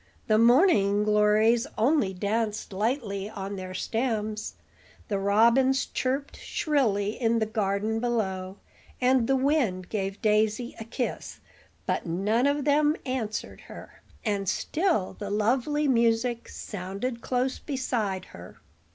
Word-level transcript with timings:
The 0.25 0.39
morning 0.39 1.03
glories 1.03 1.67
only 1.77 2.11
danced 2.11 2.73
lightly 2.73 3.29
on 3.29 3.55
their 3.55 3.75
stems, 3.75 4.55
the 5.09 5.19
robins 5.19 5.85
chirped 5.85 6.37
shrilly 6.37 7.09
in 7.21 7.37
the 7.37 7.45
garden 7.45 7.99
below, 7.99 8.57
and 8.99 9.27
the 9.27 9.35
wind 9.35 9.89
gave 9.89 10.19
Daisy 10.19 10.75
a 10.79 10.85
kiss; 10.85 11.39
but 11.85 12.07
none 12.07 12.47
of 12.47 12.65
them 12.65 12.95
answered 13.05 13.61
her, 13.67 14.01
and 14.25 14.49
still 14.49 15.17
the 15.19 15.29
lovely 15.29 15.87
music 15.87 16.49
sounded 16.49 17.21
close 17.21 17.59
beside 17.59 18.25
her. 18.33 18.57